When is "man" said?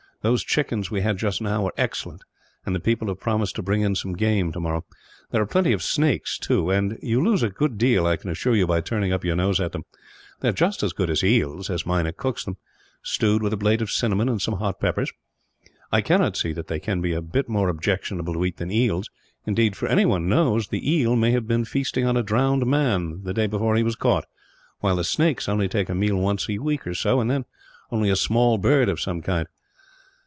22.67-23.23